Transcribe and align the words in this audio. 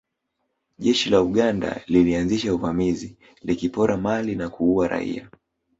Jeshi 0.79 1.09
la 1.09 1.21
Uganda 1.21 1.81
lilianzisha 1.87 2.53
uvamizi 2.53 3.17
likipora 3.43 3.97
mali 3.97 4.35
na 4.35 4.49
kuua 4.49 4.87
raia 4.87 5.29